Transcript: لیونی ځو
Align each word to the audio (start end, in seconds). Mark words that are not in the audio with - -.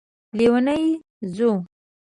لیونی 0.37 0.81
ځو 1.35 1.49